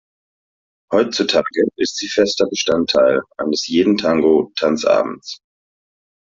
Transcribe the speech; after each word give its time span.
Heutzutage 0.91 1.67
ist 1.77 1.97
sie 1.97 2.07
fester 2.07 2.47
Bestandteil 2.49 3.21
eines 3.37 3.67
jeden 3.67 3.97
Tango-Tanzabends. 3.99 5.41